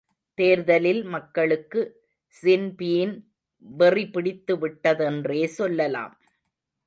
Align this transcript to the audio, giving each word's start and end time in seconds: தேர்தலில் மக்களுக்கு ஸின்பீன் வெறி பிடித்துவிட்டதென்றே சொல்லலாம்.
தேர்தலில் 0.37 1.03
மக்களுக்கு 1.05 1.81
ஸின்பீன் 2.33 3.13
வெறி 3.65 4.05
பிடித்துவிட்டதென்றே 4.13 5.43
சொல்லலாம். 5.59 6.15